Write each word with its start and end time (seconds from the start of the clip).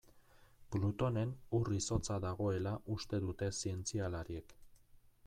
Plutonen 0.75 1.33
ur-izotza 1.57 2.17
dagoela 2.25 2.73
uste 2.97 3.21
dute 3.27 3.51
zientzialariek. 3.61 4.57